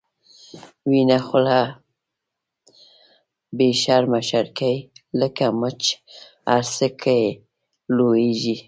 [0.89, 1.59] ويته خوله
[3.57, 4.75] بی شرمه شرګی،
[5.19, 5.81] لکه مچ
[6.49, 7.21] هر څه کی
[7.95, 8.55] لويږی